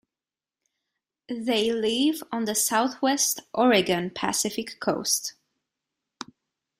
[1.29, 5.35] They live on the southwest Oregon Pacific coast.